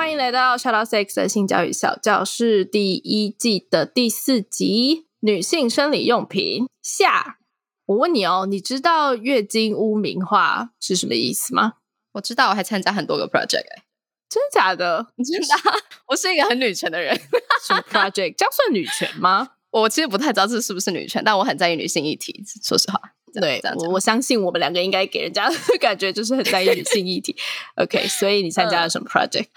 [0.00, 7.36] 欢迎来到 Shout Out Sex 的性教育小教室第一季的第四集：女性生理用品下。
[7.84, 11.74] 我问你哦，你知道月经污名化是什么意思吗？
[12.12, 13.84] 我知道，我还参加很多个 project 哎、
[14.26, 15.06] 真的假的？
[15.22, 15.76] 真的啊，
[16.08, 17.14] 我是一个很女权的人。
[17.68, 18.34] 什么 project？
[18.38, 19.50] 这样算女权吗？
[19.70, 22.42] 我其实不太知道这是不是女权，但我很在意女性议题。
[22.64, 22.98] 说实话，
[23.34, 27.36] 对我我相信我们两个应该给人家的感觉就是很在意女性议题。
[27.76, 29.42] OK，所以你参加了什么 project？
[29.42, 29.48] 嗯、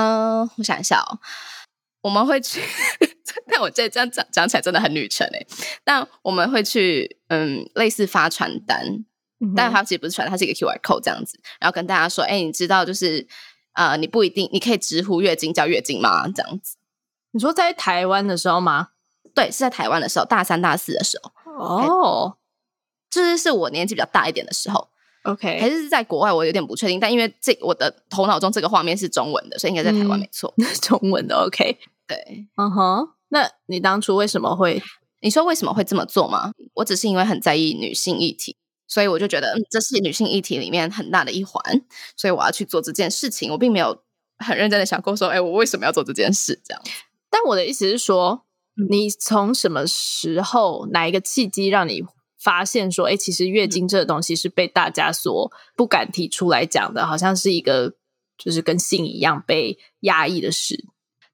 [0.00, 1.18] 我想一下哦，
[2.02, 2.60] 我们会去，
[3.50, 5.46] 但我这这样讲讲起来真的很女权诶。
[5.84, 9.04] 但我们会去，嗯，类似发传单，
[9.56, 13.26] 但它其实不是传单，它是一个 QR code 这样子，然后跟大家说，哎，你知道就是，
[13.74, 16.28] 呃，你不一定，你可以直呼月经叫月经吗？
[16.28, 16.76] 这样子。
[17.32, 18.88] 你说在台湾的时候吗？
[19.34, 22.36] 对，是在台湾的时候，大三、大四的时候，哦
[23.10, 24.88] 就是是我年纪比较大一点的时候，
[25.24, 27.00] 还，OK，还是在国外，我有点不确定。
[27.00, 30.54] 但因为这我的头脑中这个画面是中文的，所以应该在台湾嗯没错。
[30.80, 33.08] 中文的 OK，对，嗯哼。
[33.28, 34.80] 那你当初为什么会？
[35.20, 36.52] 你说为什么会这么做吗？
[36.74, 41.82] 我只是因为很在意女性议题，所以我就觉得，嗯，这是女性议题里面很大的一环，
[42.14, 43.50] 所以我要去做这件事情。
[43.50, 44.02] 我并没有
[44.36, 46.60] 很认真的想过说，哎，我为什么要做这件事？
[46.62, 46.82] 这样。
[47.30, 48.44] 但我的意思是说，
[48.76, 52.04] 嗯你从什么时候哪一个契机让你
[52.44, 57.94] 发现说，哎，其实月经这个东西是被大家所不敢提出来讲的，好像是一个
[58.36, 60.84] 就是跟性一样被压抑的事。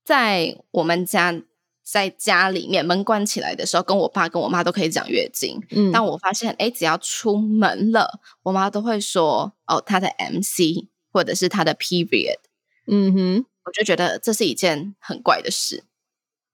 [0.04, 1.42] 在我们家，
[1.82, 5.60] 在家里面门关起来的时候，跟我爸跟我妈都可以讲月经。
[5.70, 12.38] 嗯但我发现，哎，只要出门了，我妈都会说，哦，她的 MC 或者是她的 period，
[12.86, 15.84] 嗯哼我就觉得这是一件很怪的事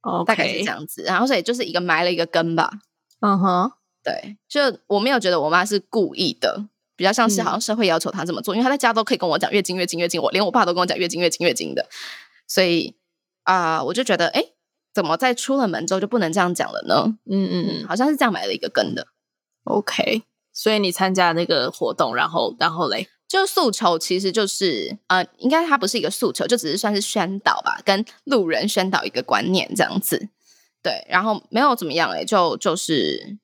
[0.01, 1.03] ，，OK，大概是这样子。
[1.03, 2.71] 然后所以就是一个埋了一个根吧。
[3.21, 3.73] 嗯哼，
[4.07, 11.89] 对，就我没有觉得我妈是故意的，比较像是好像社会要求她这么做，因为她在家都可以跟我讲月经、月经、月经，我连我爸都跟我讲月经、月经、月经的，
[12.47, 12.95] 所以
[13.43, 14.45] 啊、我就觉得，哎，
[14.95, 17.17] 怎么在出了门之后就不能这样讲了呢？
[17.29, 19.09] 嗯嗯嗯，好像是这样埋了一个根的。
[19.65, 20.23] ，OK。
[20.53, 30.29] 所以你参加那个活动，然后然后嘞，就诉求其实就是呃，应该它不是一个诉求，就只是算是宣导吧，跟路人宣导一个观念这样子。
[30.83, 33.37] 对，然后没有怎么样诶、就就是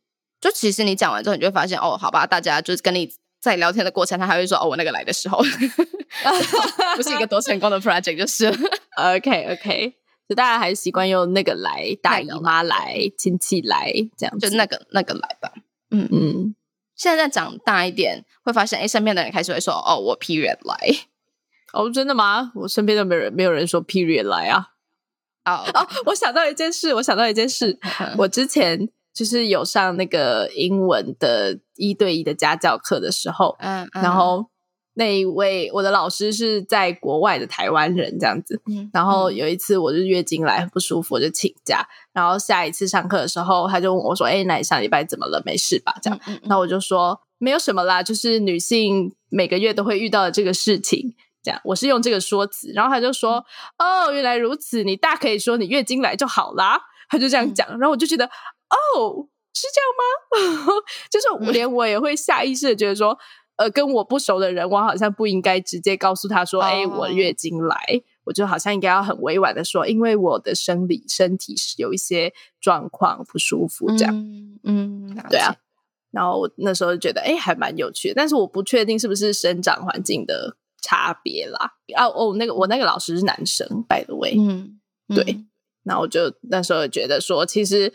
[0.43, 3.11] 就其实你讲完之后，你就会发现哦，好吧，大家就是跟你
[3.41, 5.39] 在聊天的过程，他还会说哦，我那个来的时候，
[6.97, 8.47] 不是一个多成功的 project，就是
[8.99, 9.95] OK OK，
[10.29, 14.51] 就大家还是习惯用那个来，大姨妈来，亲戚来这样子。
[14.51, 15.53] 就那个那个来吧。
[15.91, 16.55] 嗯，嗯，
[16.97, 20.77] 现在长大一点，会发现哎，身边的人开始会说哦，我 period 来
[21.73, 22.51] 哦，真的吗？
[22.57, 24.71] 我身边都没有人，没有人说 period 来啊。
[25.45, 27.79] 哦哦，我想到一件事，我想到一件事，
[28.19, 34.47] 我之前就是有上那个英文的一对一的家教课的时候，嗯，嗯然后
[34.95, 38.61] 那一位我的老师是在国外的台湾人，这样子。
[38.67, 41.87] 嗯然后有一次我就月经来很不舒服，我就请假。
[42.13, 45.43] 然后下一次上课的时候，他就问我说：“哎，那你上礼拜怎么了？
[45.45, 51.15] 没事吧？”这样，那我就说没有什么啦，就是女性每个月都会遇到的这个事情。
[51.43, 53.45] 这样，我是用这个说辞，然后他就说
[53.79, 58.31] ：“哦，原来如此，你大可以说你月经来就好啦。”他就这样讲，然后我就觉得，
[58.73, 60.73] 哦，是这样吗？
[61.11, 63.17] 就是我连我也会下意识的觉得说，
[63.57, 67.77] 呃，跟我不熟的人，我好像不应该直接告诉他说：“哎、哦我月经来。”
[68.25, 74.15] 我就好像应该要很委婉的说，因为我的生理身体是有一些状况不舒服，这样。
[74.15, 75.57] 嗯嗯，对啊，
[76.13, 81.73] 然后我那时候就觉得，哎、还蛮有趣的，但是我不确定是不是生长环境的差别啦。
[81.97, 84.79] 啊，哦，那个我那个老师是男生，by the way，、嗯，
[85.13, 85.49] 对嗯
[85.83, 87.93] 那我就那时候觉得说，其实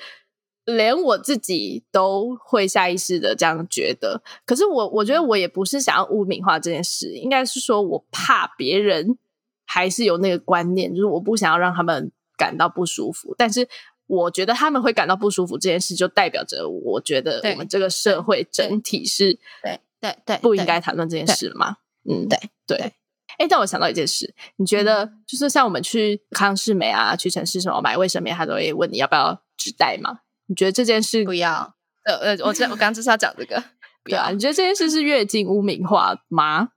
[0.68, 4.22] 连我自己都会下意识的这样觉得。
[4.46, 9.18] 可是我我觉得我也不是想要污名化这件事，应该是说我怕别人
[9.66, 13.34] 还是有那个观念，就是我不想要让他们感到不舒服。
[13.38, 13.66] 但是
[14.08, 21.78] 我觉得他们会感到不舒服这件事，就代表着我觉得我们这个社会整体是对对对，不应该谈论这件事嘛。
[22.04, 22.94] 嗯，对对对。
[23.38, 30.20] 哎，但我想到一件事，你觉得就是像我们去康士美啊、屈臣氏什么买卫生棉，他都会问你要不要纸袋吗？
[30.48, 31.76] 你觉得这件事不要。
[32.04, 33.62] 呃呃，我这我刚刚就是要讲这个，
[34.04, 34.28] 不对啊？
[34.28, 34.32] 要。
[34.32, 36.70] 你觉得这件事是月经污名化吗？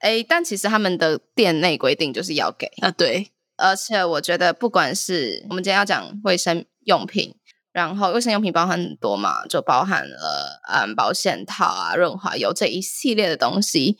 [0.00, 7.34] 哎，但其实他们的店内规定就是要给，啊，对，而且我觉得，不管是我们今天要讲卫生用品，
[7.72, 13.96] 然后卫生用品包含很多嘛，就包含了嗯保险套啊、润滑油这一系列的东西。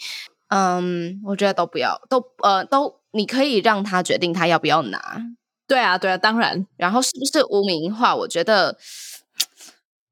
[0.48, 5.22] 嗯，我觉得都不要，都呃都，你可以让他决定他要不要拿。
[5.66, 6.66] 对啊，对啊，当然。
[6.76, 8.14] 然后是不是污名化？
[8.14, 8.76] 我觉得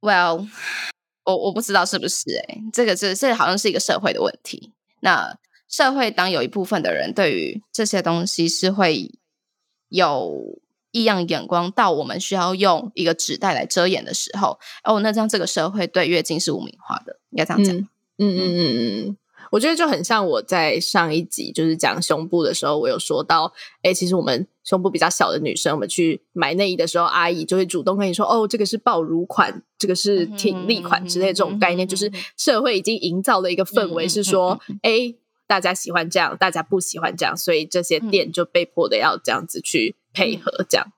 [0.02, 0.46] ，Well，
[1.24, 4.72] 我我不知道是不是哎，这个这这好像是一个社会的问题。
[5.00, 5.38] 那
[5.68, 9.10] 社会当有一部分的人对于这些东西是会
[9.88, 10.60] 有
[10.90, 17.74] 异样眼光，到我们需要用一个纸袋来遮掩的时候，哦，那这样这个社会对月经是污名化的，应该这样讲。
[17.74, 17.88] 嗯
[18.18, 19.16] 嗯嗯嗯嗯。
[19.52, 23.52] 我觉得就很像我在上一集就是讲胸部的时候，我有说到，
[23.82, 35.14] 哎，其实我们胸部比较小的女生，我们去买内衣的时候，阿姨就会主动跟你说，哦，这个是爆乳款，这个是挺立款之类这种概念，就是社会已经营造了一个氛围，是说，哎，
[35.46, 40.92] 大家喜欢这样，大家不喜欢这样，所以这些店就被迫的要这样子去配合这样。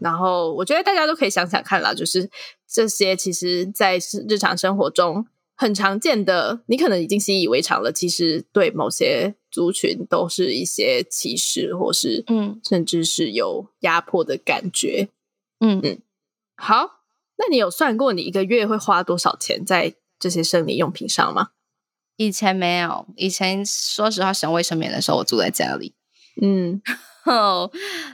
[0.00, 2.28] 然后我觉得大家都可以想想看啦，就是
[2.68, 5.26] 这些其实在日常生活中。
[5.60, 7.92] 很常见的，你可能已经习以为常了。
[7.92, 15.10] 其实对某些族群都是一些歧视，或是嗯，甚至是有压迫的感觉。
[15.58, 16.00] 嗯嗯，
[16.56, 17.02] 好，
[17.36, 21.50] 那你有算过你一个月会花多少钱在这些生理用品上吗？
[22.16, 25.92] 以前没有，以前说实话，省卫生棉的时候，我住在家里。
[26.40, 26.80] 嗯，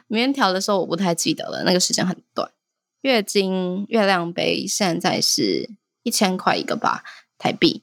[0.08, 2.50] 棉条的时候我不太记得了，那个时间很短。
[3.02, 5.70] 月经月亮杯现在是
[6.02, 7.04] 一千块一个吧。
[7.38, 7.82] 台币，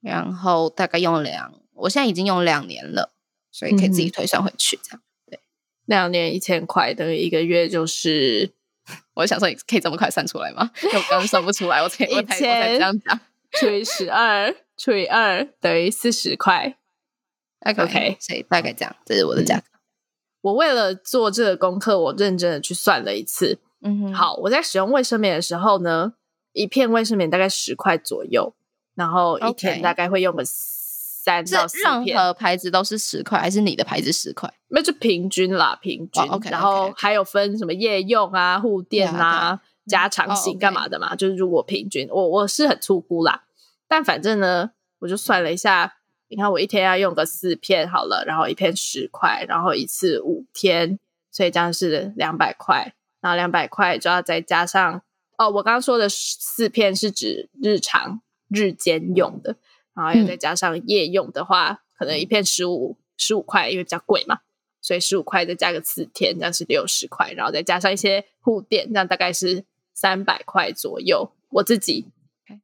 [0.00, 3.12] 然后大概用两，我现在已经用两年了，
[3.50, 5.40] 所以可以自己推算回去，这样对。
[5.86, 8.52] 两年一千块等于一个月就是，
[9.14, 10.70] 我想说你可以这么快算出来吗？
[10.82, 13.20] 我刚刚算不出来，我才 我才这样讲，
[13.52, 16.76] 除以十二除以二等于四十块。
[17.60, 19.64] OK，所以大概这样，这是我的价格。
[20.42, 23.58] 我为了做这个功课，我认真的去算了一次。
[23.80, 26.12] 嗯哼，好，我在使用卫生棉的时候呢，
[26.52, 28.54] 一片卫生棉大概十块左右。
[28.94, 34.52] 然后一天大概会用个三到四片，任何牌子都是十块，还是你的牌子十块？
[34.68, 36.22] 那就平均啦，平均。
[36.50, 41.16] 然后还有分什么夜用啊、护垫啊、加长型干嘛的嘛？
[41.16, 43.44] 就是如果平均，我我是很粗估啦，
[43.88, 45.94] 但反正呢，我就算了一下，
[46.28, 50.98] 你看我一天要用个四片好了，然后一片十块，然后一次五天，
[51.32, 55.00] 所以这样是两百块，然后两百块就要再加上
[55.38, 58.20] 哦，我刚刚说的四片是指日常。
[58.54, 59.56] 日间用的，
[59.94, 64.38] 然后又再加上夜用的话，可能一片十五十五块，因为比较贵嘛，
[64.80, 71.32] 所以十五块再加个四天，这样是六十块，然后再加上一些护垫，这样大概是三百块左右。
[71.50, 72.06] 我自己，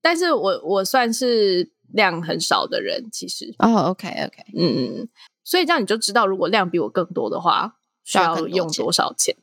[0.01, 5.09] 但是我我算是量很少的人，其实哦，OK OK，嗯，
[5.45, 9.37] 所以这样你就知道，如果量比我更多的话，需要用多少钱？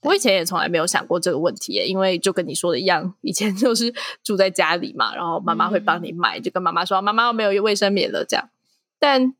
[0.00, 0.08] 对。
[0.08, 3.92] 我以前也从来没有想过这个问题，因为就跟你说的一样，以前就是
[4.24, 8.50] 住在家里嘛，然后妈妈会帮你买，就跟妈妈说：“妈妈没有卫生棉了。”这样。
[8.98, 9.34] 但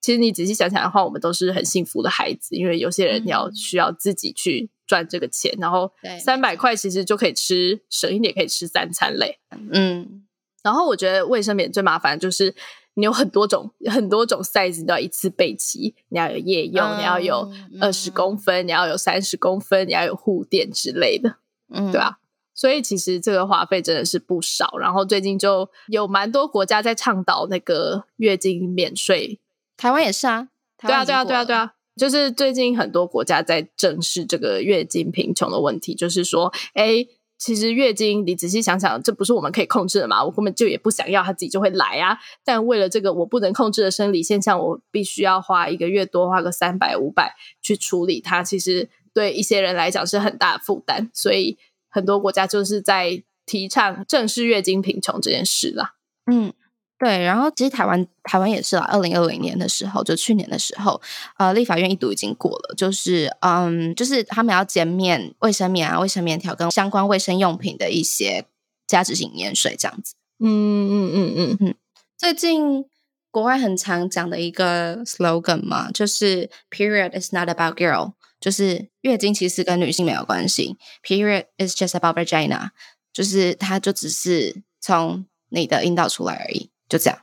[0.00, 5.90] 其实你仔细想想的话，我们都是很幸福的孩子，因为有些人要需要自己去赚这个钱，然后
[6.22, 9.38] 三百块其实就可以吃省一点，可以吃三餐嘞。
[9.70, 10.24] 嗯，
[10.62, 12.54] 然后我觉得卫生棉最麻烦就是。
[12.94, 15.94] 你有很多种很多种 size，你都要一次备齐。
[16.08, 17.50] 你要有夜用，你要有
[17.80, 21.36] 二十公分，你要有三十公分，你要有护垫之类的，
[21.70, 22.20] 嗯， 对吧？
[22.54, 24.76] 所以其实这个花费真的是不少。
[24.78, 29.40] 然后最近就有蛮多国家在倡导那个月经免税，
[29.76, 37.06] 台湾也是啊，对啊，对啊，对啊，对啊，就是最近很多国家在正视这个月经贫穷的问题，就是说，哎。
[37.44, 40.24] 其实月经，你仔细想想，这不是我们可以控制的嘛？
[40.24, 42.16] 我根本就也不想要，它自己就会来啊。
[42.42, 48.42] 但为了这个我不能控制的生理现象，我必须要花一个月多花个三百五百去处理它。
[48.42, 51.58] 其实对一些人来讲是很大的负担，所以
[51.90, 55.96] 很多国家就是在提倡正视月经贫穷这件事啦。
[56.32, 56.54] 嗯。
[56.96, 58.84] 对，然后其实台湾台湾也是啦。
[58.84, 61.00] 二零二零年的时候，就去年的时候，
[61.38, 68.46] 呃，立法院一读已经过了，就是嗯，就是他们要减免卫生棉啊、卫生棉条跟相关卫生用品的一些
[68.86, 70.14] 加值型盐税这样子。
[70.38, 71.74] 嗯嗯嗯嗯嗯。
[72.16, 72.84] 最近
[73.30, 82.70] 国外很常讲的一个 slogan 嘛，就是 “period is not about girl”，就是月经其实跟女性没有关系，“period is just about vagina”，
[83.12, 86.70] 就是它就只是从你的阴道出来而已。
[86.94, 87.18] 就这样，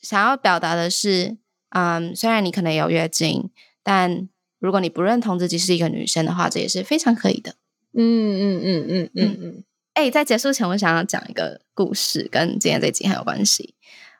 [0.00, 1.36] 想要表达的是，
[1.68, 3.50] 嗯，虽然你可能有月经，
[3.82, 4.26] 但
[4.58, 7.56] 如果你不认同自己是一个女生的话，这也是非常可以的。
[7.92, 9.64] 嗯嗯嗯嗯嗯嗯。
[9.92, 13.74] 哎，在结束前，我想要讲一个故事，跟今天这集很有关系。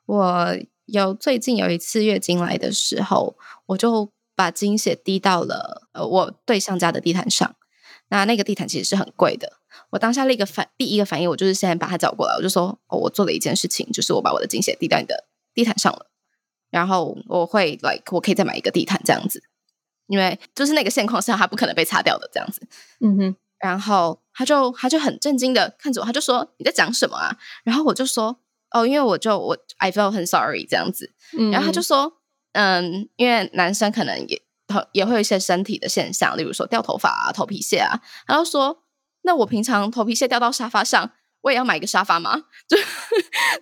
[0.04, 7.56] 我有最近有一次月经来的时候，我就把经血滴到了呃我对象家的地毯上。
[8.08, 9.54] 那那个地毯其实是很贵的。
[9.92, 16.06] 我当下那个反第一个反应，我就是先把他找过来，我就说：“哦，我做了一件事情，就是我把我的精血滴到你的地毯上了。
[16.70, 19.42] 然后我会 like 我可以再买一个地毯这样子，
[20.06, 22.66] 因为就是那个现况下，它不可能被擦掉的这样子。
[23.00, 27.36] 嗯哼，然后他就他就很震惊的看着我，他就说：你在讲什么啊？
[27.62, 28.38] 然后我就说：
[28.70, 31.12] 哦，因为我就我 I feel 很 sorry 这样子。
[31.52, 32.14] 然后他就说：
[32.52, 34.42] 嗯，因为男生可能也。
[34.92, 38.00] 也会有一些身体的现象，例如说掉头发啊、头皮屑啊。
[38.26, 38.81] 他就说，
[39.22, 41.10] 那我平常头皮屑掉到沙发上，
[41.42, 42.44] 我也要买一个沙发吗？
[42.68, 42.76] 就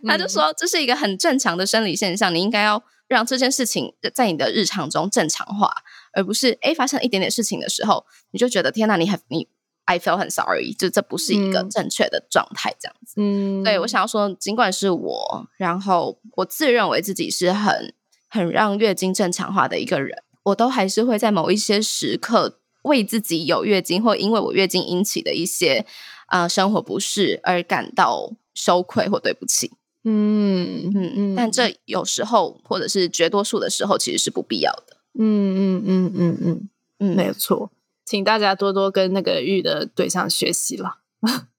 [0.06, 5.72] 他就说，这是一个很正常的生理现象，你应该要让这件事情在你的日常中正常化，
[6.12, 9.48] 而不是哎发生一点点事情的时候，你就觉得天哪，你很你
[9.84, 13.14] I feel 很 sorry，就这不是一个正确的状态，这样子。
[13.16, 17.92] 嗯，对我想要说，尽管是我，然后我自认为自己是很
[18.28, 20.22] 很让月经正常化的一个人。
[20.44, 25.84] 我都还是会在某一些时刻为自己有月经或因为我月经引起的一些
[26.26, 29.72] 啊生活不适而感到羞愧或对不起。
[30.02, 34.96] 嗯嗯嗯，但这有时候或者是绝多数的时候其实是不必要的。
[35.18, 36.68] 嗯嗯嗯嗯嗯
[37.00, 37.70] 嗯，没有错，
[38.04, 40.98] 请大家多多跟那个玉的对象学习了。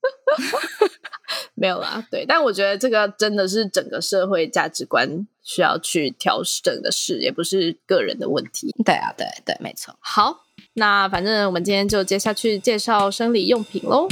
[1.53, 8.73] 没有啦，对，但我觉得这个真的是整个社会价值观需要去调整的事，也不是个人的问题。
[8.83, 9.95] 对啊，对对，没错。
[9.99, 14.07] 好，那反正我们今天就接下去介绍生理用品喽。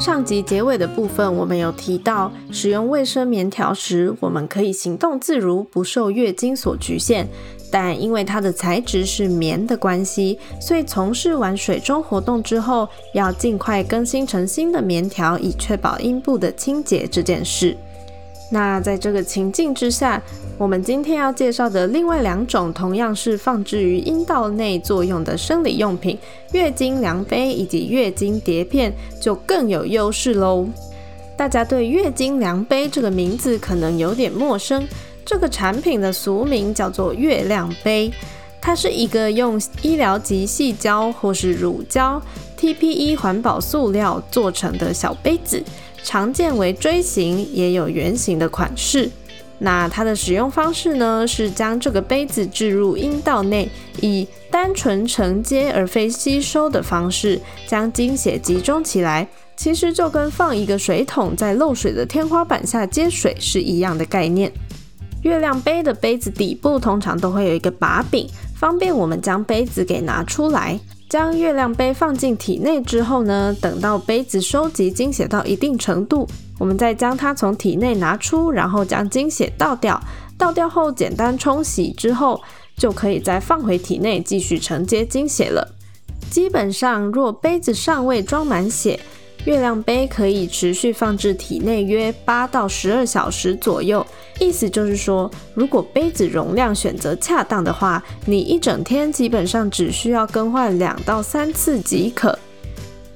[0.00, 7.28] 上集结尾的部分，我们有提到，使用卫生棉条时，我们可以行动自如，不受月经所局限。
[7.70, 17.76] 但因为它的材质是棉的关系，所以从事完水中活动之后，要尽快更新成新的棉条，以确保阴部的清洁这件事。
[18.52, 20.22] 那在这个情境之下，
[20.58, 26.18] 我们今天要介绍的另外两种同样是放置于阴道内作用的生理用品——
[26.52, 30.68] 月经量杯以及月经碟片，就更有优势喽。
[31.34, 34.86] 大家对月经量杯这个名字可能有点陌生。
[35.24, 38.12] 这个产品的俗名叫做月亮杯，
[38.60, 42.20] 它是一个用医疗级细胶或是乳胶、
[42.60, 45.62] TPE 环保塑料做成的小杯子，
[46.04, 49.10] 常见为锥形，也有圆形的款式。
[49.58, 53.68] 那它的使用方式呢，是将这个杯子置入阴道内，
[54.00, 59.28] 以单纯承接而非吸收的方式，将精血集中起来。
[59.54, 64.50] 其实就跟放一个水桶在漏水的天花板下接水是一样的概念。
[65.22, 70.80] 月亮杯的杯子底部通常都会有一个把柄，方便我们将杯子给拿出来。
[71.12, 76.26] 将月亮杯放进体内之后呢，等到杯子收集精血到一定程度，
[76.58, 80.02] 我们再将它从体内拿出，然后将精血倒掉。
[80.38, 82.40] 倒掉后简单冲洗之后，
[82.78, 85.74] 就可以再放回体内继续承接精血了。
[86.30, 88.98] 基本上，若杯子尚未装满血，
[89.44, 94.06] 月亮杯可以持续放置体内约八到十二小时左右，
[94.38, 102.38] 意思就是说，如果杯子容量选择恰当的话，你一整天基本上只需要更换两到三次即可。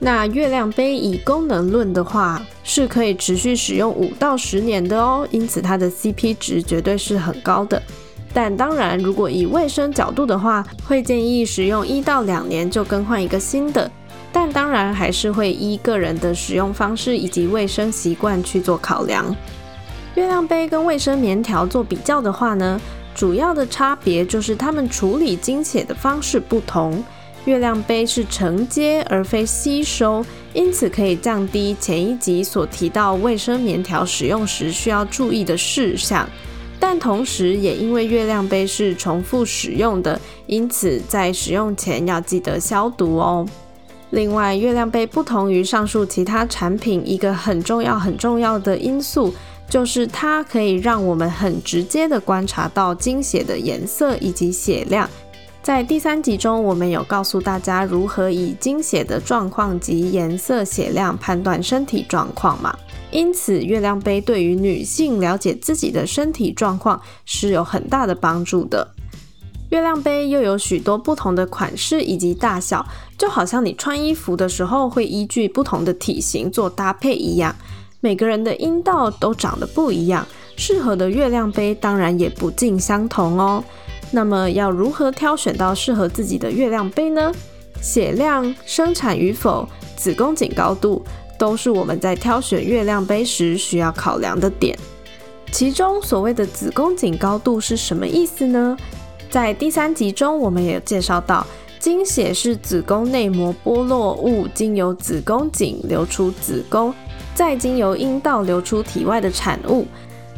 [0.01, 7.81] 那月亮杯以功能论的话，是可以持续使用五到十年的哦，因此它的 CP 值绝对是很高的。
[8.35, 13.91] 但当然，如果以卫生角度的话，会建议使用一到两年就更换一个新的。
[14.33, 19.35] 但当然还是会依个人的使用方式以及卫生习惯去做考量。
[20.15, 22.81] 月亮杯跟卫生棉条做比较的话呢，
[23.15, 27.03] 主要的差别就是它们处理精血的方式不同。
[27.45, 36.29] 月亮杯是承接而非吸收，因此可以降低前一集所提到卫生棉条使用时需要注意的事项。
[36.81, 43.47] 但同时也因为月亮杯是重复使用的，因此在使用前要记得消毒哦。
[44.11, 49.35] 另外，月亮杯不同于上述其他产品，一个很重要、很重要的因素
[49.69, 55.11] 就是它可以让我们很直接的观察到精血的颜色以及血量。
[55.61, 62.73] 在第三集中，我们有告诉大家如何以精血的状况及颜色、血量判断身体状况嘛。
[63.11, 68.87] 因此，月亮杯对于女性了解自己的身体状况是有很大的帮助的。
[69.71, 72.87] 月亮杯又有许多不同的款式以及大小，
[73.19, 77.55] 就好像你穿衣服的时候会依据不同的体型做搭配一样。
[78.01, 80.25] 每个人的阴道都长得不一样，
[80.57, 83.65] 适合的月亮杯当然也不尽相同哦。
[84.13, 87.33] 那么要如何挑选到适合自己的月亮杯呢？
[87.83, 91.05] 血量、生产与否、子宫颈高度，
[91.39, 94.79] 都是我们在挑选月亮杯时需要考量的点。
[95.51, 98.77] 其中所谓的子宫颈高度是什么意思呢？
[99.31, 101.47] 在第三集中，我们也介绍到，
[101.79, 106.95] 经血是子宫内膜剥落物经由子宫颈流出子宫，
[107.35, 109.87] 再经由阴道流出体外的产物。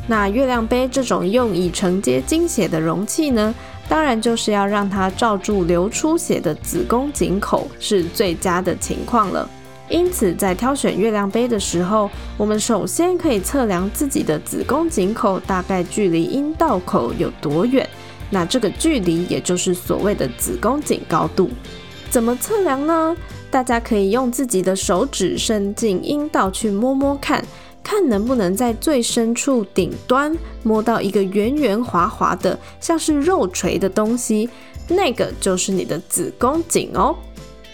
[0.07, 3.55] 那月亮杯这种用以承接经血的容器呢？
[3.89, 9.49] 当然就是要让它罩住流出血的子宫颈口是最佳的情况了。
[9.89, 17.89] 因此，在挑选月亮杯的时候，我们首先可以测量自己的子宫颈口大概距离阴道口有多远。
[18.31, 21.51] 那这个距离也就是所谓的子宫颈高度。
[22.11, 23.17] 怎么测量呢？
[23.51, 27.45] 大家可以用自己的手指伸进阴道去摸摸看。
[27.81, 34.51] 看能不能在最深处顶端摸到一个圆圆滑滑的，像是肉锤的东西，
[34.89, 37.17] 那个就是你的子宫颈哦。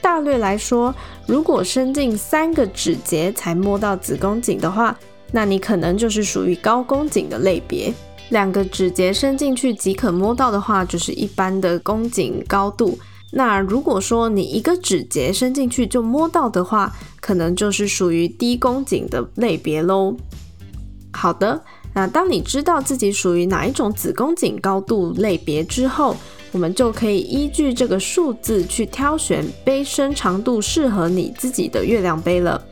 [0.01, 0.95] 大略来说，
[1.27, 4.97] 如果伸进三个指节才摸到子宫颈的话，
[5.33, 7.93] 那你可能就是属于高宫颈的类别；
[8.31, 12.99] 两个指节伸进去即可摸到的话，就是一般的宫颈高度。
[13.33, 20.17] 那如果说你一个指节伸进去就摸到的话，可能就是属于低宫颈的类别喽。
[21.13, 21.63] 好的，
[21.95, 26.17] 那当你知道自己属于哪一种子宫颈高度类别之后，
[26.53, 32.65] 我们就可以依据这个数字去挑选杯身长度适合你自己的月亮杯了。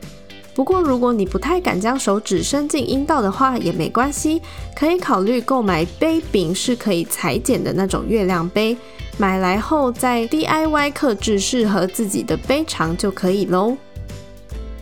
[0.55, 4.41] 不过如果你不太敢将手指伸进阴道的话，也没关系，
[4.75, 8.77] 可以考虑购买杯柄是可以裁剪的那种月亮杯。
[9.17, 13.75] 买来后再 DIY 刻制适合自己的杯长就可以喽。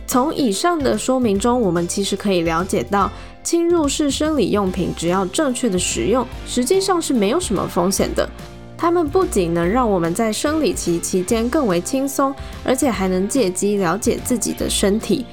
[0.06, 3.10] 从以上的说明中，我们其实可以了解到，
[3.42, 8.28] 侵入式生理用品只要正确的使用，实际上是没有什么风险的。
[8.76, 15.24] 它们不仅能让我们在生理期期间更为轻松，而且还能借机了解自己的身体。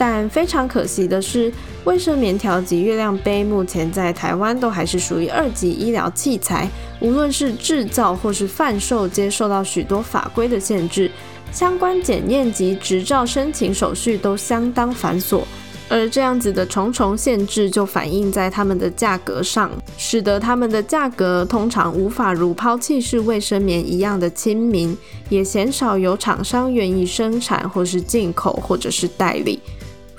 [0.00, 1.52] 但非常可惜的是，
[1.84, 6.66] 卫生棉条及月亮杯目前在台湾都还是属于二级医疗器材，
[7.00, 11.10] 无论是制造或是贩售，皆受到许多法规的限制，
[11.52, 15.42] 相关检验及执照申请手续都相当繁琐。
[15.90, 24.96] 而这样子的重重限制，就反映在它们的价格上，使得它们的价格通常无法如抛弃式卫生棉一样的亲民，
[25.28, 29.60] 也鲜少有厂商愿意生产或是进口或者是代理。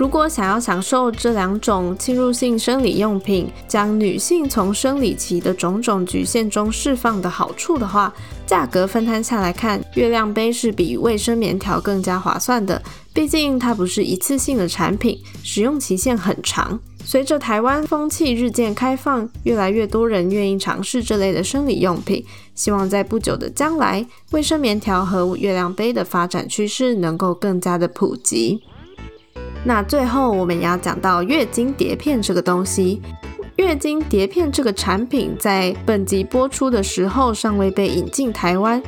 [0.01, 8.11] 如果想要享受这两种侵入性生理用品将女性从生理期的种种局限中释放的好处的话，
[8.47, 12.81] 价格分摊下来看，月亮杯是比卫生棉条更加划算的。
[13.13, 16.79] 毕竟它不是一次性的产品，使用期限很长。
[17.05, 22.25] 随着台湾风气日渐开放，越来越多人愿意尝试这类的生理用品。
[22.55, 28.63] 希望在不久的将来，卫生棉条和月亮杯的发展趋势能够更加的普及。
[29.63, 33.01] 那最后我们也要讲到月经碟片这个东西。
[33.57, 38.81] 月经碟片这个产品在本集播出的时候尚未被引进台湾。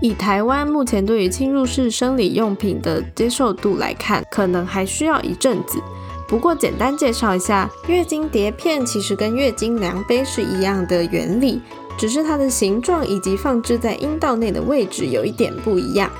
[0.00, 5.80] 以台湾目前对于侵入式生理用品的接受度来看，可能还需要一阵子。
[6.28, 11.60] 不过简单介绍一下，月经碟片其实跟月经量杯是一样的原理，
[11.96, 16.10] 只是它的形状以及放置在阴道内的位置有一点不一样。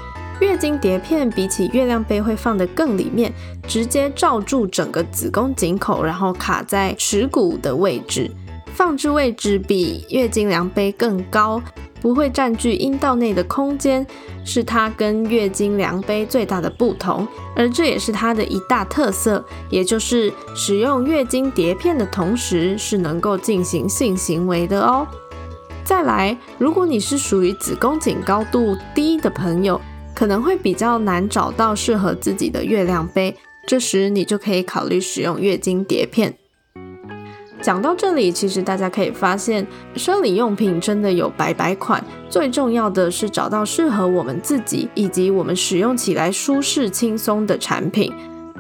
[0.41, 3.33] 月经碟片比起月亮杯会放得更里面，
[3.67, 8.31] 直接罩住整个子宫颈口，然后卡在耻骨的位置，
[8.73, 11.61] 放置位置比月经量杯更高，
[12.01, 14.07] 不会占据阴道内的空间，
[14.45, 25.05] 是它跟月经量杯最大的不同，而这也是它的一大特色，也就是使用月经碟片的同时是能够进行性行为的哦。
[25.83, 29.81] 再来，如果你是属于子宫颈高度低的朋友，
[30.19, 33.37] 可能会比较难找到适合自己的月亮杯，
[33.69, 36.35] 这时你就可以考虑使用月经碟片。
[37.63, 48.13] 讲到这里，其实大家可以发现，生理用品真的有百百款，最重要的是找到适合我们自己以及我们使用起来舒适轻松的产品。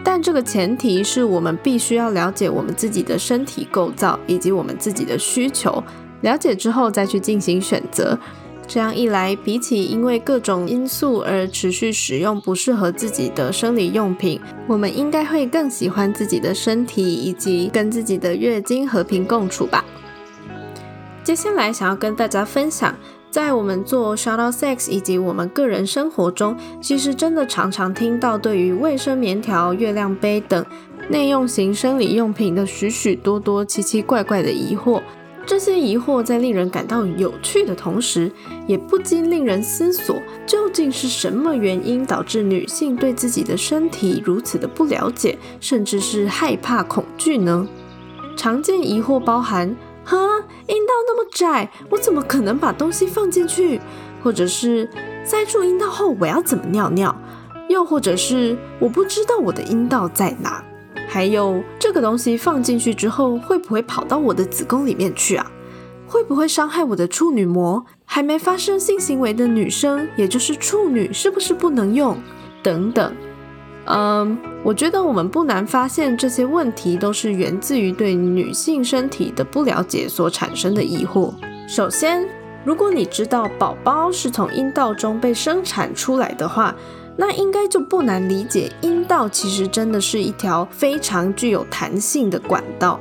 [0.04, 5.82] 但这个前提是我们必须要了解我们自己的身体构造以及我们自己的需求，
[6.20, 8.16] 了解之后再去进行选择。
[8.68, 19.82] 这样一来，比起因为各种因素而持续使用不适合自己的生理用品，我们应该会更喜欢自己的身体以及跟自己的月经和平共处吧。
[21.24, 22.94] 接下来想要跟大家分享，
[23.30, 30.62] 在我们做 Shadow Sex 以及我们个人生活中，其实真的常常听到对于卫生棉条、月亮杯等
[31.08, 35.02] 内用型生理用品的许许多多奇奇怪怪的疑惑。
[35.48, 38.30] 这些疑惑在令人感到有趣的同时，
[38.66, 47.66] 也不禁令人思索：究竟是什么原因导致女性对自己的身体如此的不了解，甚至是害怕、恐惧呢？
[48.36, 50.18] 常见疑惑包含：哈，
[50.66, 53.80] 阴道那么窄，我怎么可能把东西放进去？
[54.22, 54.86] 或者是
[55.24, 57.16] 塞住阴道后我要怎么尿尿？
[57.70, 60.62] 又或者是我不知道我的阴道在哪？
[61.08, 65.50] 还有这个东西放进去之后会不会跑到我的子宫里面去啊？
[66.06, 67.84] 会不会伤害我的处女膜？
[68.04, 72.16] 还没发生性行为的女生，也就是处女，是不是不能用？
[72.62, 73.12] 等等。
[73.86, 81.32] 嗯，我觉得我们不难发现，这些问题都是源自于对女性身体的不了解所产生的疑惑。
[81.66, 82.26] 首先，
[82.64, 86.74] 如果你知道宝宝是从阴道中被生产出来的话，
[87.20, 93.00] 那应该就不难理解，阴道其实真的是一条非常具有弹性的管道。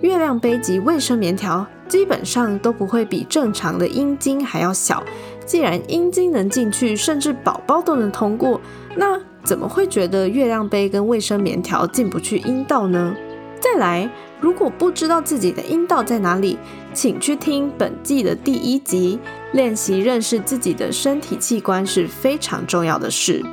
[0.00, 5.02] 月亮杯及卫生棉条基本上都不会比正常的阴茎还要小。
[5.44, 8.58] 既然阴茎能进去，甚至宝宝都能通过，
[8.96, 13.14] 那怎么会觉得月亮杯跟卫生棉条进不去阴道呢？
[13.60, 14.08] 再来，
[14.40, 16.58] 如果不知道自己的阴道在哪里，
[16.92, 19.18] 请去听本季的第一集，
[19.52, 23.44] 练习认识自己的身体器官是非常重要的事。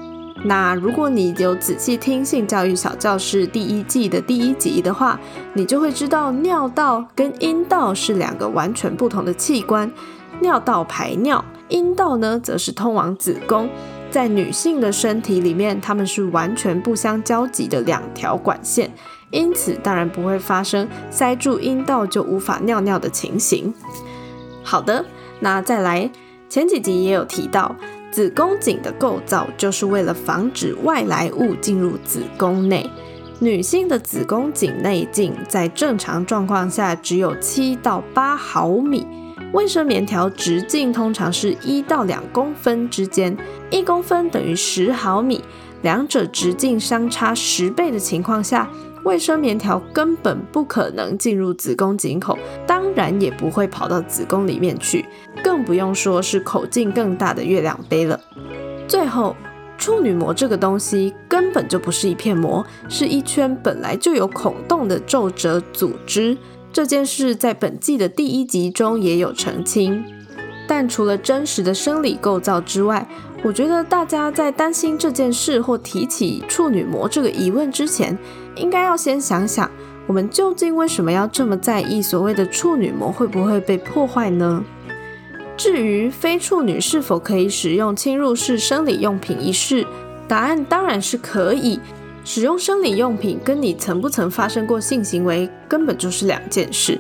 [0.44, 5.20] 那如果你有仔细听性教育小教室第一季的第一集的话，
[5.54, 9.92] 你就会知道尿道跟阴道是两个完全不同的器官，
[10.42, 13.68] 尿道排尿，阴道呢则是通往子宫。
[14.12, 18.90] 在女性的身体里面，它们是完全不相交集的两条管线，
[19.36, 23.74] 因此当然不会发生塞住阴道就无法尿尿的情形。
[24.64, 25.06] 好的，
[25.42, 26.10] 那再来，
[26.48, 27.76] 前几集也有提到，
[28.12, 32.90] 子宫颈的构造就是为了防止外来物进入子宫内。
[33.40, 39.06] 女性的子宫颈内径在正常状况下只有七到八毫米。
[39.52, 43.38] 卫生棉条直径通常是一到两公分之间，
[43.70, 45.44] 一公分等于十毫米，
[45.82, 48.70] 两者直径相差十倍的情况下，
[49.06, 55.06] 卫生棉条根本不可能进入子宫颈口，当然也不会跑到子宫里面去，
[55.44, 58.20] 更不用说是口径更大的月亮杯了。
[58.88, 59.36] 最后，
[59.78, 66.36] 处女膜这个东西根本就不是一片膜，是一圈本来就有孔洞的皱褶组织。
[66.74, 70.04] 这件事在本季的第一集中也有澄清，
[70.68, 73.08] 但除了真实的生理构造之外，
[73.46, 78.18] 我觉得大家在担心这件事或提起处女膜这个疑问之前，
[78.56, 79.70] 应该要先想想，
[80.08, 84.64] 我们究竟为什么要这么在意所谓的处女膜会不会被破坏呢？
[85.56, 89.86] 至于非处女是否可以使用侵入式生理用品一事，
[90.28, 91.80] 答案当然是可以。
[92.24, 97.00] 使用生理用品跟你曾不曾发生过性行为根本就是两件事。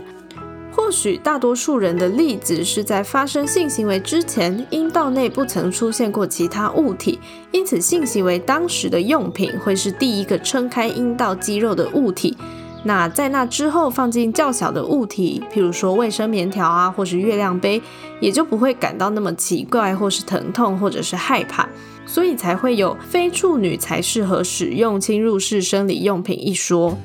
[0.85, 7.17] 或许大多数人的例子是在发生性行为之前，阴道内不曾出现过其他物体，
[7.51, 12.37] 因此性行为当时的用品会是第一个撑开阴道肌肉的物体。
[12.83, 17.81] 那在那之后放进较小的物体，譬如说卫生棉条啊，或是月亮杯，
[18.19, 21.67] 也就不会感到那么奇怪，或是疼痛，或者是害怕。
[22.05, 26.95] 所以才会有非处女才适合使用侵入式生理用品一说。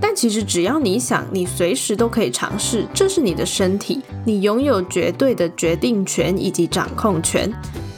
[0.00, 2.86] 但其实只要你想，你随时都可以尝试。
[2.92, 7.52] 这是你的身体，你拥有绝对的决定权以及掌控权。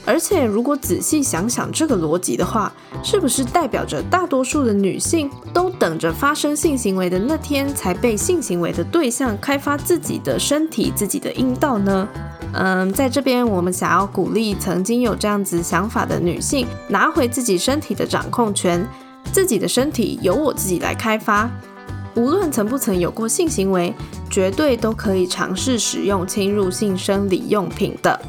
[0.07, 2.71] 而且如果仔细想想这个逻辑的话，
[3.03, 12.07] 是不是代表着大多数的女性都等着发生性行为的那天，才被性行为的对象开发自己的身体、自己的阴道呢？
[12.53, 18.87] 嗯，在这边我们想要鼓励曾经有这样子想法的女性，拿回自己身体的掌控权，
[19.33, 21.51] 自己的身体由我自己来开发。
[22.17, 23.93] 无论曾不曾有过性行为，
[24.31, 28.21] 绝对都可以尝试使用侵入性生理用品的。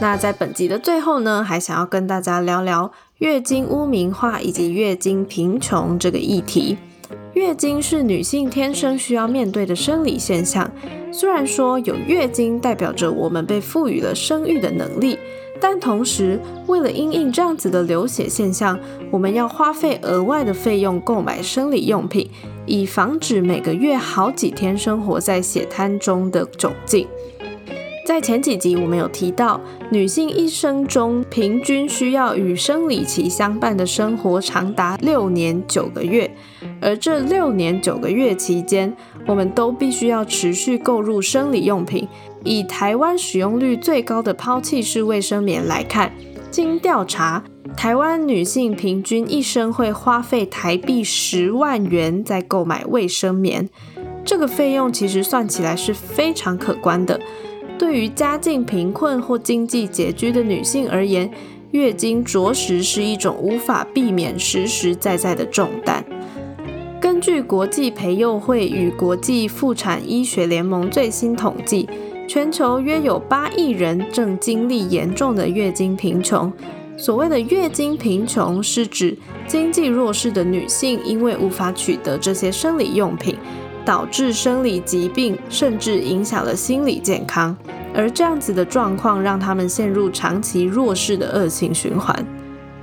[0.00, 6.76] 那在本集的最后呢，还想要跟大家聊聊月经污名化以及月经贫穷这个议题。
[7.32, 10.70] 月经是女性天生需要面对的生理现象。
[11.12, 15.18] 虽然说有月经代表着我们被赋予了生育的能力，
[15.60, 18.78] 但同时为了因应这样子的流血现象，
[19.10, 22.28] 我们要花费额外的费用购买生理用品，
[22.66, 27.06] 以防止每个月好几天生活在血滩中的窘境。
[28.06, 36.30] 在前几集我们有提到，女性一生中平均需要与生理期相伴的生活长达六年九个月，
[36.80, 38.94] 而这六年九个月期间，
[39.26, 42.06] 我们都必须要持续购入生理用品。
[42.46, 46.12] 以台湾使用率最高的抛弃式卫生棉来看，
[46.50, 47.42] 经调查，
[47.76, 53.68] 台湾女性平均一生会花费台币十万元在购买卫生棉，
[54.24, 57.20] 这个费用其实算起来是非常可观的。
[57.76, 61.30] 对于家境贫困或经济拮据的女性而言，
[61.72, 66.02] 月经着实是一种无法避免、实实在在的重担。
[66.98, 71.88] 根据国际培幼会与国际妇产医学联盟最新统计，
[72.28, 76.52] 全球约有八亿人正经历严重的月经贫穷。
[76.96, 83.36] 所谓的月经贫穷，是指经济弱势的女性因为无法取得这些生理用品，
[83.84, 87.56] 导致生理疾病，甚至影响了心理健康。
[87.94, 92.26] 而这样子的状况，让她们陷入长期弱势的恶性循环。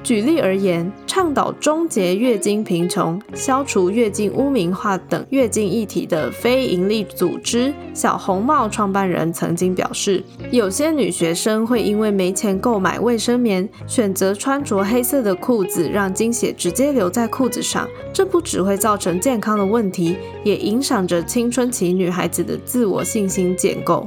[0.03, 17.87] 举例而言，倡导终结月经贫穷、消除月经污名化等月经议题的非营利组织“小红帽”创办人曾经表示，有些女学生会因为没钱购买卫生棉，选择穿着黑色的裤子，让经血直接留在裤子上。
[18.11, 24.05] 这不只会造成健康的问题，也影响着青春期女孩子的自我信心建构。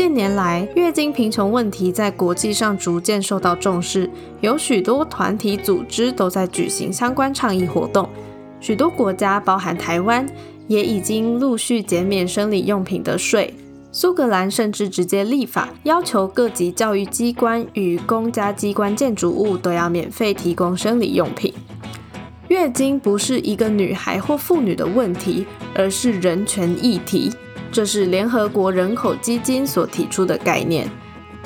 [0.00, 4.08] 近年来，月经贫穷问题在国际上逐渐受到重视，
[4.40, 8.08] 有许多团体组织都在举行相关倡议活动。
[8.60, 10.26] 许多国家，包含台湾，
[10.68, 13.52] 也已经陆续减免生理用品的税。
[13.92, 21.52] 苏格兰甚至直接立法，要求各级教育机关与公家机关建筑物都要免费提供生理用品。
[22.48, 27.30] 月经不是一个女孩或妇女的问题，而是人权议题。
[27.72, 30.88] 这是联合国人口基金所提出的概念。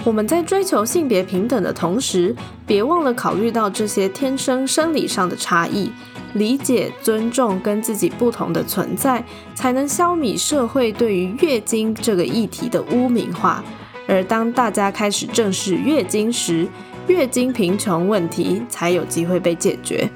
[0.04, 2.34] 我们在追求性别平等的同时，
[2.66, 5.90] 别忘了考虑到这些天生生理上的差异，
[6.34, 13.64] 理解、尊重跟自己不同的存在，才能消弭社会对于月经这个议题的污名化。
[14.06, 16.66] 而当大家开始正视月经时，
[17.06, 20.10] 月经贫穷问题才有机会被解决。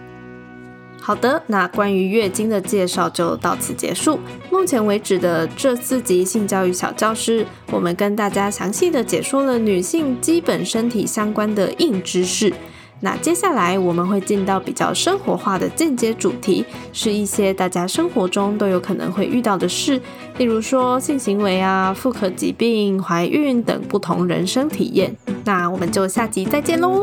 [1.08, 4.20] 好的，那关于月经的介绍就到此结束。
[4.52, 12.52] 目前为止的这四集性教育小教师，我们跟大家详细的解说了女性基本身体相关的硬知识。
[13.00, 19.98] 那接下来我们会进到比较生活化的间接主题，是一些大家生活中都有可能会遇到的事，
[20.36, 25.16] 例如说性行为啊、妇科疾病、怀孕等不同人生体验。
[25.46, 27.02] 那我们就下集再见喽。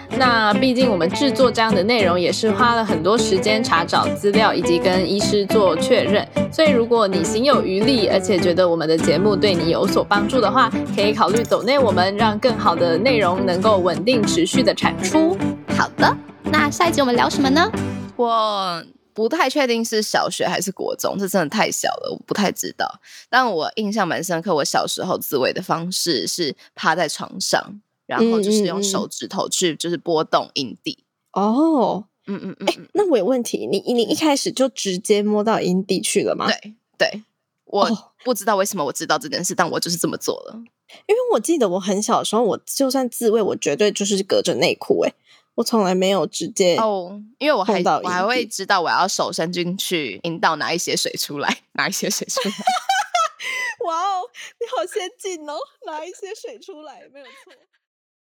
[0.17, 6.27] 那毕竟我们制作这样的内容也是花了很多时间查找资料，以及跟医师做确认。
[6.51, 15.35] 所以如果你行有余力，而且觉得我们的节目对你有所帮助的话，可以考虑走内我们，让更好的内容能够稳定持续的产出。
[15.75, 17.71] 好的，那下一集我们聊什么呢？
[18.15, 22.99] 我不太确定是小学还是国中，这真的太小了，我不太知道。
[23.29, 27.81] 但我印象蛮深刻，我小时候自慰的方式是趴在床上。
[28.11, 30.99] 然后就是用手指头去，就是拨动阴蒂。
[31.31, 32.67] 哦，嗯嗯嗯。
[32.67, 36.47] 哎，那我有问题，你你一开始就直接摸到阴蒂去了吗？
[36.47, 37.23] 对对，
[37.63, 40.61] 我不知道为什么我知道这件事，但我就是这么做了。
[41.07, 44.99] 因为我记得我很小的时候，我就算自慰，我绝对就是隔着内裤。
[45.05, 45.13] 哎，
[45.55, 52.55] 我从来没有直接哦，因为我还我还会知道我要手伸进去引导拿一些水出来，拿一些水出来。
[53.87, 54.21] 哇哦，
[54.59, 57.53] 你好先进哦，拿一些水出来，没有错。